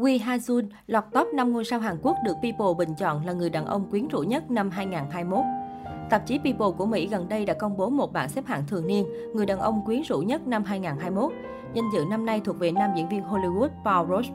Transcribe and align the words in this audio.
Wee 0.00 0.18
Ha 0.18 0.36
Jun 0.36 0.64
lọt 0.86 1.04
top 1.12 1.28
5 1.34 1.52
ngôi 1.52 1.64
sao 1.64 1.80
Hàn 1.80 1.96
Quốc 2.02 2.16
được 2.24 2.36
People 2.42 2.66
bình 2.78 2.94
chọn 2.98 3.26
là 3.26 3.32
người 3.32 3.50
đàn 3.50 3.66
ông 3.66 3.90
quyến 3.90 4.08
rũ 4.08 4.20
nhất 4.20 4.50
năm 4.50 4.70
2021. 4.70 5.44
Tạp 6.10 6.26
chí 6.26 6.38
People 6.38 6.66
của 6.78 6.86
Mỹ 6.86 7.08
gần 7.08 7.28
đây 7.28 7.46
đã 7.46 7.54
công 7.54 7.76
bố 7.76 7.90
một 7.90 8.12
bảng 8.12 8.28
xếp 8.28 8.46
hạng 8.46 8.66
thường 8.66 8.86
niên 8.86 9.06
người 9.34 9.46
đàn 9.46 9.58
ông 9.58 9.84
quyến 9.84 10.02
rũ 10.02 10.18
nhất 10.18 10.46
năm 10.46 10.64
2021. 10.64 11.32
Danh 11.74 11.84
dự 11.94 12.04
năm 12.10 12.26
nay 12.26 12.40
thuộc 12.44 12.58
về 12.58 12.70
nam 12.70 12.90
diễn 12.96 13.08
viên 13.08 13.22
Hollywood 13.22 13.68
Paul 13.84 14.10
Rudd. 14.10 14.28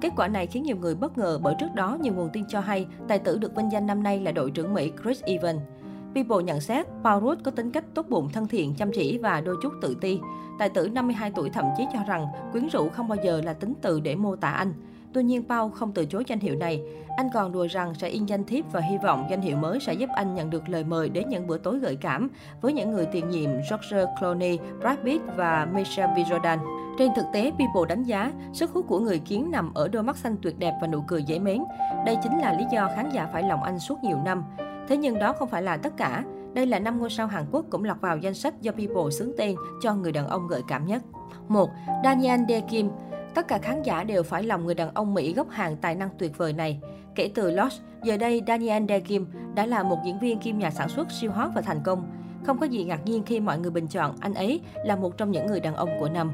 Kết 0.00 0.12
quả 0.16 0.28
này 0.28 0.46
khiến 0.46 0.62
nhiều 0.62 0.76
người 0.76 0.94
bất 0.94 1.18
ngờ 1.18 1.40
bởi 1.42 1.54
trước 1.60 1.74
đó 1.74 1.98
nhiều 2.00 2.14
nguồn 2.14 2.30
tin 2.32 2.44
cho 2.48 2.60
hay 2.60 2.86
tài 3.08 3.18
tử 3.18 3.38
được 3.38 3.56
vinh 3.56 3.72
danh 3.72 3.86
năm 3.86 4.02
nay 4.02 4.20
là 4.20 4.32
đội 4.32 4.50
trưởng 4.50 4.74
Mỹ 4.74 4.92
Chris 5.02 5.22
Evans. 5.22 5.60
People 6.14 6.44
nhận 6.44 6.60
xét 6.60 6.86
Paul 7.04 7.24
Rudd 7.24 7.42
có 7.44 7.50
tính 7.50 7.70
cách 7.70 7.84
tốt 7.94 8.06
bụng, 8.08 8.28
thân 8.32 8.48
thiện, 8.48 8.74
chăm 8.74 8.90
chỉ 8.92 9.18
và 9.18 9.40
đôi 9.40 9.56
chút 9.62 9.72
tự 9.82 9.96
ti. 10.00 10.20
Tài 10.58 10.68
tử 10.68 10.88
52 10.88 11.30
tuổi 11.30 11.50
thậm 11.50 11.64
chí 11.78 11.84
cho 11.92 11.98
rằng 12.08 12.26
quyến 12.52 12.68
rũ 12.68 12.88
không 12.88 13.08
bao 13.08 13.18
giờ 13.24 13.40
là 13.44 13.52
tính 13.52 13.74
từ 13.82 14.00
để 14.00 14.14
mô 14.14 14.36
tả 14.36 14.50
anh. 14.50 14.72
Tuy 15.18 15.24
nhiên, 15.24 15.42
Pau 15.48 15.70
không 15.70 15.92
từ 15.92 16.06
chối 16.06 16.24
danh 16.26 16.40
hiệu 16.40 16.56
này. 16.56 16.82
Anh 17.16 17.28
còn 17.34 17.52
đùa 17.52 17.66
rằng 17.70 17.94
sẽ 17.94 18.08
in 18.08 18.26
danh 18.26 18.44
thiếp 18.44 18.72
và 18.72 18.80
hy 18.80 18.98
vọng 18.98 19.26
danh 19.30 19.40
hiệu 19.40 19.56
mới 19.56 19.80
sẽ 19.80 19.92
giúp 19.92 20.10
anh 20.14 20.34
nhận 20.34 20.50
được 20.50 20.68
lời 20.68 20.84
mời 20.84 21.08
đến 21.08 21.28
những 21.28 21.46
bữa 21.46 21.58
tối 21.58 21.78
gợi 21.78 21.96
cảm 21.96 22.30
với 22.60 22.72
những 22.72 22.90
người 22.90 23.06
tiền 23.06 23.28
nhiệm 23.28 23.50
George 23.50 24.04
Clooney, 24.20 24.58
Brad 24.80 24.98
Pitt 25.04 25.24
và 25.36 25.68
Michelle 25.74 26.14
B. 26.14 26.18
Jordan. 26.18 26.58
Trên 26.98 27.10
thực 27.16 27.24
tế, 27.32 27.50
People 27.50 27.88
đánh 27.88 28.02
giá 28.02 28.32
sức 28.52 28.70
hút 28.70 28.84
của 28.88 28.98
người 28.98 29.18
kiến 29.18 29.50
nằm 29.50 29.74
ở 29.74 29.88
đôi 29.88 30.02
mắt 30.02 30.16
xanh 30.16 30.36
tuyệt 30.42 30.58
đẹp 30.58 30.74
và 30.80 30.86
nụ 30.86 31.00
cười 31.08 31.22
dễ 31.22 31.38
mến. 31.38 31.64
Đây 32.06 32.16
chính 32.22 32.38
là 32.38 32.52
lý 32.52 32.64
do 32.72 32.88
khán 32.96 33.10
giả 33.10 33.28
phải 33.32 33.42
lòng 33.42 33.62
anh 33.62 33.78
suốt 33.78 33.98
nhiều 34.02 34.18
năm. 34.24 34.44
Thế 34.88 34.96
nhưng 34.96 35.18
đó 35.18 35.32
không 35.32 35.48
phải 35.48 35.62
là 35.62 35.76
tất 35.76 35.96
cả. 35.96 36.24
Đây 36.54 36.66
là 36.66 36.78
năm 36.78 36.98
ngôi 36.98 37.10
sao 37.10 37.26
Hàn 37.26 37.44
Quốc 37.52 37.66
cũng 37.70 37.84
lọt 37.84 38.00
vào 38.00 38.16
danh 38.16 38.34
sách 38.34 38.62
do 38.62 38.72
People 38.72 39.10
xướng 39.10 39.32
tên 39.38 39.56
cho 39.82 39.94
người 39.94 40.12
đàn 40.12 40.28
ông 40.28 40.48
gợi 40.48 40.62
cảm 40.68 40.86
nhất. 40.86 41.02
1. 41.48 41.70
Daniel 42.04 42.40
Dae 42.48 42.60
Kim 42.60 42.90
Tất 43.34 43.48
cả 43.48 43.58
khán 43.58 43.82
giả 43.82 44.04
đều 44.04 44.22
phải 44.22 44.42
lòng 44.42 44.64
người 44.66 44.74
đàn 44.74 44.94
ông 44.94 45.14
Mỹ 45.14 45.34
gốc 45.34 45.50
Hàn 45.50 45.76
tài 45.76 45.94
năng 45.94 46.08
tuyệt 46.18 46.38
vời 46.38 46.52
này. 46.52 46.80
Kể 47.14 47.30
từ 47.34 47.50
Lost, 47.50 47.80
giờ 48.02 48.16
đây 48.16 48.42
Daniel 48.46 48.84
De 48.88 49.00
Kim 49.00 49.26
đã 49.54 49.66
là 49.66 49.82
một 49.82 49.98
diễn 50.04 50.18
viên 50.18 50.38
kim 50.38 50.58
nhà 50.58 50.70
sản 50.70 50.88
xuất 50.88 51.10
siêu 51.10 51.30
hot 51.30 51.50
và 51.54 51.60
thành 51.60 51.80
công. 51.84 52.10
Không 52.44 52.58
có 52.58 52.66
gì 52.66 52.84
ngạc 52.84 53.04
nhiên 53.04 53.22
khi 53.26 53.40
mọi 53.40 53.58
người 53.58 53.70
bình 53.70 53.86
chọn 53.86 54.16
anh 54.20 54.34
ấy 54.34 54.60
là 54.84 54.96
một 54.96 55.18
trong 55.18 55.30
những 55.30 55.46
người 55.46 55.60
đàn 55.60 55.76
ông 55.76 55.88
của 56.00 56.08
năm. 56.08 56.32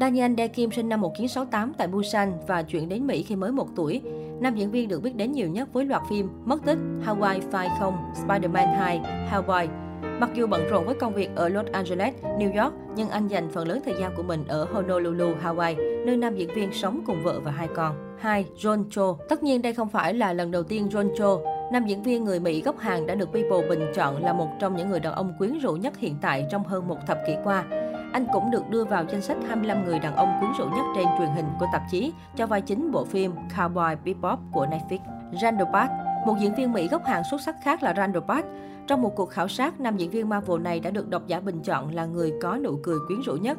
Daniel 0.00 0.34
De 0.38 0.48
Kim 0.48 0.70
sinh 0.70 0.88
năm 0.88 1.00
1968 1.00 1.72
tại 1.78 1.88
Busan 1.88 2.32
và 2.46 2.62
chuyển 2.62 2.88
đến 2.88 3.06
Mỹ 3.06 3.22
khi 3.22 3.36
mới 3.36 3.52
1 3.52 3.68
tuổi. 3.76 4.02
Nam 4.40 4.54
diễn 4.54 4.70
viên 4.70 4.88
được 4.88 5.02
biết 5.02 5.16
đến 5.16 5.32
nhiều 5.32 5.48
nhất 5.48 5.72
với 5.72 5.84
loạt 5.84 6.02
phim 6.10 6.28
Mất 6.44 6.64
tích, 6.64 6.78
Hawaii 7.06 7.40
Five-0, 7.50 7.92
Spider-Man 8.26 8.74
2, 8.74 9.00
Hellboy. 9.28 9.66
Mặc 10.02 10.30
dù 10.34 10.46
bận 10.46 10.68
rộn 10.68 10.86
với 10.86 10.94
công 10.94 11.14
việc 11.14 11.30
ở 11.36 11.48
Los 11.48 11.66
Angeles, 11.72 12.14
New 12.22 12.62
York, 12.62 12.74
nhưng 12.96 13.08
anh 13.08 13.28
dành 13.28 13.50
phần 13.50 13.68
lớn 13.68 13.80
thời 13.84 13.94
gian 14.00 14.14
của 14.16 14.22
mình 14.22 14.44
ở 14.48 14.66
Honolulu, 14.72 15.34
Hawaii, 15.44 16.04
nơi 16.06 16.16
nam 16.16 16.36
diễn 16.36 16.54
viên 16.54 16.72
sống 16.72 17.00
cùng 17.06 17.22
vợ 17.22 17.40
và 17.40 17.50
hai 17.50 17.68
con. 17.74 18.16
2. 18.18 18.46
John 18.56 18.84
Cho 18.90 19.16
Tất 19.28 19.42
nhiên 19.42 19.62
đây 19.62 19.72
không 19.72 19.88
phải 19.88 20.14
là 20.14 20.32
lần 20.32 20.50
đầu 20.50 20.62
tiên 20.62 20.88
John 20.88 21.10
Cho, 21.18 21.38
nam 21.72 21.86
diễn 21.86 22.02
viên 22.02 22.24
người 22.24 22.40
Mỹ 22.40 22.62
gốc 22.62 22.78
Hàn 22.78 23.06
đã 23.06 23.14
được 23.14 23.32
People 23.32 23.68
bình 23.68 23.92
chọn 23.94 24.24
là 24.24 24.32
một 24.32 24.48
trong 24.60 24.76
những 24.76 24.90
người 24.90 25.00
đàn 25.00 25.12
ông 25.14 25.32
quyến 25.38 25.58
rũ 25.58 25.72
nhất 25.72 25.98
hiện 25.98 26.16
tại 26.22 26.46
trong 26.50 26.64
hơn 26.64 26.88
một 26.88 26.98
thập 27.06 27.18
kỷ 27.26 27.34
qua. 27.44 27.64
Anh 28.12 28.26
cũng 28.32 28.50
được 28.50 28.68
đưa 28.70 28.84
vào 28.84 29.04
danh 29.08 29.22
sách 29.22 29.36
25 29.48 29.84
người 29.84 29.98
đàn 29.98 30.16
ông 30.16 30.28
quyến 30.40 30.52
rũ 30.58 30.64
nhất 30.64 30.84
trên 30.96 31.06
truyền 31.18 31.28
hình 31.28 31.46
của 31.60 31.66
tạp 31.72 31.82
chí 31.90 32.12
cho 32.36 32.46
vai 32.46 32.60
chính 32.60 32.92
bộ 32.92 33.04
phim 33.04 33.32
Cowboy 33.56 33.96
Bebop 34.04 34.38
của 34.52 34.66
Netflix. 34.66 34.98
Randall 35.42 35.72
Park 35.72 35.90
một 36.26 36.36
diễn 36.40 36.54
viên 36.54 36.72
Mỹ 36.72 36.88
gốc 36.88 37.04
Hàn 37.04 37.22
xuất 37.30 37.40
sắc 37.40 37.56
khác 37.62 37.82
là 37.82 37.94
Randall 37.96 38.26
Park. 38.28 38.46
Trong 38.86 39.02
một 39.02 39.16
cuộc 39.16 39.30
khảo 39.30 39.48
sát, 39.48 39.80
nam 39.80 39.96
diễn 39.96 40.10
viên 40.10 40.28
Marvel 40.28 40.60
này 40.60 40.80
đã 40.80 40.90
được 40.90 41.08
độc 41.08 41.26
giả 41.26 41.40
bình 41.40 41.62
chọn 41.62 41.94
là 41.94 42.06
người 42.06 42.32
có 42.42 42.56
nụ 42.56 42.78
cười 42.82 42.98
quyến 43.06 43.20
rũ 43.20 43.36
nhất. 43.36 43.58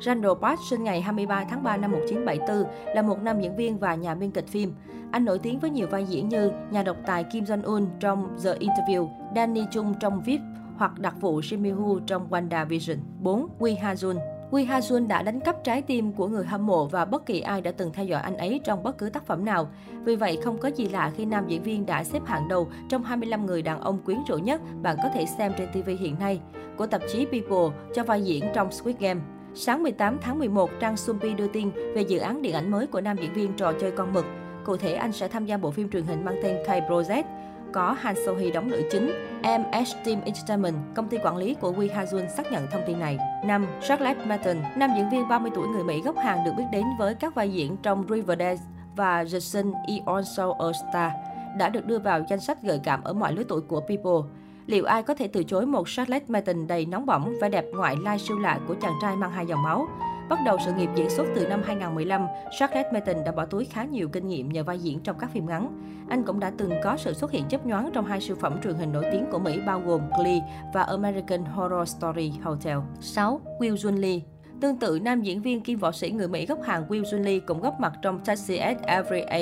Randall 0.00 0.34
Park 0.42 0.60
sinh 0.70 0.84
ngày 0.84 1.00
23 1.00 1.44
tháng 1.44 1.62
3 1.62 1.76
năm 1.76 1.92
1974, 1.92 2.94
là 2.94 3.02
một 3.02 3.22
nam 3.22 3.40
diễn 3.40 3.56
viên 3.56 3.78
và 3.78 3.94
nhà 3.94 4.14
biên 4.14 4.30
kịch 4.30 4.48
phim. 4.48 4.74
Anh 5.12 5.24
nổi 5.24 5.38
tiếng 5.38 5.58
với 5.58 5.70
nhiều 5.70 5.86
vai 5.90 6.04
diễn 6.04 6.28
như 6.28 6.52
nhà 6.70 6.82
độc 6.82 6.96
tài 7.06 7.24
Kim 7.24 7.44
Jong-un 7.44 7.86
trong 8.00 8.36
The 8.44 8.54
Interview, 8.54 9.08
Danny 9.36 9.64
Chung 9.70 9.94
trong 10.00 10.22
VIP 10.22 10.40
hoặc 10.76 10.98
đặc 10.98 11.14
vụ 11.20 11.40
Jimmy 11.40 11.76
Woo 11.76 12.00
trong 12.06 12.30
WandaVision. 12.30 12.96
4. 13.20 13.48
Wee 13.58 13.76
Ha 13.82 13.94
Jun 13.94 14.39
Wi 14.50 14.66
Ha 14.66 14.80
Jun 14.80 15.06
đã 15.06 15.22
đánh 15.22 15.40
cắp 15.40 15.64
trái 15.64 15.82
tim 15.82 16.12
của 16.12 16.28
người 16.28 16.44
hâm 16.44 16.66
mộ 16.66 16.86
và 16.86 17.04
bất 17.04 17.26
kỳ 17.26 17.40
ai 17.40 17.60
đã 17.60 17.72
từng 17.72 17.92
theo 17.92 18.06
dõi 18.06 18.20
anh 18.20 18.36
ấy 18.36 18.60
trong 18.64 18.82
bất 18.82 18.98
cứ 18.98 19.10
tác 19.10 19.26
phẩm 19.26 19.44
nào. 19.44 19.68
Vì 20.04 20.16
vậy, 20.16 20.38
không 20.44 20.58
có 20.58 20.68
gì 20.68 20.88
lạ 20.88 21.12
khi 21.16 21.24
nam 21.24 21.44
diễn 21.48 21.62
viên 21.62 21.86
đã 21.86 22.04
xếp 22.04 22.20
hạng 22.26 22.48
đầu 22.48 22.68
trong 22.88 23.02
25 23.02 23.46
người 23.46 23.62
đàn 23.62 23.80
ông 23.80 23.98
quyến 24.04 24.18
rũ 24.28 24.38
nhất 24.38 24.60
bạn 24.82 24.96
có 25.02 25.08
thể 25.14 25.26
xem 25.26 25.52
trên 25.58 25.68
TV 25.72 25.90
hiện 26.00 26.16
nay 26.18 26.40
của 26.76 26.86
tạp 26.86 27.02
chí 27.12 27.26
People 27.26 27.76
cho 27.94 28.04
vai 28.04 28.22
diễn 28.22 28.44
trong 28.54 28.72
Squid 28.72 28.96
Game. 28.98 29.20
Sáng 29.54 29.82
18 29.82 30.18
tháng 30.22 30.38
11, 30.38 30.70
trang 30.80 30.96
Sumpi 30.96 31.34
đưa 31.34 31.48
tin 31.48 31.70
về 31.94 32.02
dự 32.02 32.18
án 32.18 32.42
điện 32.42 32.54
ảnh 32.54 32.70
mới 32.70 32.86
của 32.86 33.00
nam 33.00 33.16
diễn 33.20 33.32
viên 33.32 33.52
trò 33.52 33.72
chơi 33.80 33.90
con 33.90 34.12
mực. 34.12 34.24
Cụ 34.64 34.76
thể, 34.76 34.92
anh 34.92 35.12
sẽ 35.12 35.28
tham 35.28 35.46
gia 35.46 35.56
bộ 35.56 35.70
phim 35.70 35.90
truyền 35.90 36.04
hình 36.04 36.24
mang 36.24 36.36
tên 36.42 36.56
Kai 36.66 36.80
Project 36.80 37.24
có 37.72 37.96
Han 38.00 38.14
So 38.26 38.32
Hee 38.32 38.50
đóng 38.50 38.70
nữ 38.70 38.82
chính. 38.90 39.12
MS 39.42 39.94
Team 40.04 40.20
Entertainment, 40.24 40.74
công 40.94 41.08
ty 41.08 41.18
quản 41.24 41.36
lý 41.36 41.54
của 41.54 41.72
Wee 41.72 41.94
Ha 41.94 42.04
Jun 42.04 42.28
xác 42.28 42.52
nhận 42.52 42.66
thông 42.70 42.82
tin 42.86 42.98
này. 42.98 43.18
5. 43.44 43.66
Charlotte 43.88 44.24
Merton, 44.26 44.56
nam 44.76 44.90
diễn 44.96 45.10
viên 45.10 45.28
30 45.28 45.50
tuổi 45.54 45.68
người 45.68 45.84
Mỹ 45.84 46.02
gốc 46.02 46.16
Hàn 46.18 46.44
được 46.44 46.52
biết 46.56 46.64
đến 46.72 46.84
với 46.98 47.14
các 47.14 47.34
vai 47.34 47.52
diễn 47.52 47.76
trong 47.82 48.04
Riverdale 48.08 48.60
và 48.96 49.24
The 49.32 49.40
Sun 49.40 49.72
Eon 49.86 50.22
A 50.58 50.72
Star, 50.72 51.12
đã 51.58 51.68
được 51.68 51.86
đưa 51.86 51.98
vào 51.98 52.20
danh 52.28 52.40
sách 52.40 52.62
gợi 52.62 52.80
cảm 52.84 53.02
ở 53.02 53.12
mọi 53.12 53.32
lứa 53.32 53.42
tuổi 53.48 53.60
của 53.60 53.80
People. 53.80 54.30
Liệu 54.66 54.84
ai 54.84 55.02
có 55.02 55.14
thể 55.14 55.28
từ 55.28 55.44
chối 55.44 55.66
một 55.66 55.88
Charlotte 55.88 56.24
Merton 56.28 56.66
đầy 56.66 56.86
nóng 56.86 57.06
bỏng, 57.06 57.34
vẻ 57.40 57.48
đẹp 57.48 57.64
ngoại 57.74 57.96
lai 58.02 58.18
siêu 58.18 58.38
lạ 58.38 58.58
của 58.68 58.74
chàng 58.82 58.94
trai 59.02 59.16
mang 59.16 59.32
hai 59.32 59.46
dòng 59.46 59.62
máu? 59.62 59.88
Bắt 60.30 60.38
đầu 60.44 60.56
sự 60.64 60.72
nghiệp 60.72 60.90
diễn 60.94 61.10
xuất 61.10 61.26
từ 61.34 61.46
năm 61.46 61.62
2015, 61.64 62.26
Scarlett 62.56 62.92
Merton 62.92 63.24
đã 63.24 63.32
bỏ 63.32 63.44
túi 63.44 63.64
khá 63.64 63.84
nhiều 63.84 64.08
kinh 64.08 64.28
nghiệm 64.28 64.48
nhờ 64.48 64.64
vai 64.64 64.78
diễn 64.78 65.00
trong 65.00 65.18
các 65.18 65.30
phim 65.30 65.46
ngắn. 65.46 65.68
Anh 66.08 66.22
cũng 66.24 66.40
đã 66.40 66.52
từng 66.58 66.70
có 66.84 66.96
sự 66.96 67.12
xuất 67.12 67.30
hiện 67.30 67.44
chấp 67.48 67.66
nhoáng 67.66 67.90
trong 67.92 68.04
hai 68.04 68.20
siêu 68.20 68.36
phẩm 68.40 68.60
truyền 68.62 68.74
hình 68.74 68.92
nổi 68.92 69.04
tiếng 69.12 69.26
của 69.30 69.38
Mỹ 69.38 69.60
bao 69.66 69.82
gồm 69.86 70.00
Glee 70.18 70.40
và 70.74 70.82
American 70.82 71.44
Horror 71.44 71.88
Story 71.88 72.32
Hotel. 72.42 72.78
6. 73.00 73.40
Will 73.58 73.74
Jun 73.74 74.00
Lee 74.00 74.20
Tương 74.60 74.78
tự, 74.78 74.98
nam 75.02 75.22
diễn 75.22 75.42
viên 75.42 75.60
kim 75.60 75.78
võ 75.78 75.92
sĩ 75.92 76.10
người 76.10 76.28
Mỹ 76.28 76.46
gốc 76.46 76.58
Hàn 76.62 76.84
Will 76.88 77.02
Jun 77.02 77.22
Lee 77.22 77.38
cũng 77.38 77.60
góp 77.60 77.80
mặt 77.80 77.92
trong 78.02 78.24
Taxi 78.24 78.56
at 78.56 78.76
Every 78.82 79.20
A. 79.20 79.40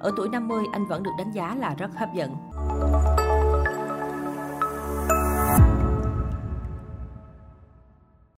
Ở 0.00 0.12
tuổi 0.16 0.28
50, 0.28 0.64
anh 0.72 0.86
vẫn 0.86 1.02
được 1.02 1.12
đánh 1.18 1.32
giá 1.32 1.56
là 1.60 1.74
rất 1.78 1.90
hấp 1.94 2.08
dẫn. 2.14 2.36